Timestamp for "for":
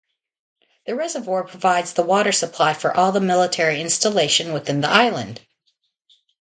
2.73-2.91